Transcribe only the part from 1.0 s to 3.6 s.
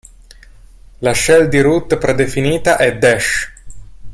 La shell di root predefinita è Dash.